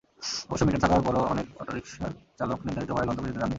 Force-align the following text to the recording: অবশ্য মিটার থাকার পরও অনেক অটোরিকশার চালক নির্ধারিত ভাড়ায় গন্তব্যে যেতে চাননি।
অবশ্য 0.49 0.63
মিটার 0.65 0.81
থাকার 0.81 1.01
পরও 1.01 1.23
অনেক 1.25 1.47
অটোরিকশার 1.61 2.11
চালক 2.39 2.59
নির্ধারিত 2.65 2.89
ভাড়ায় 2.91 3.07
গন্তব্যে 3.09 3.29
যেতে 3.29 3.39
চাননি। 3.39 3.49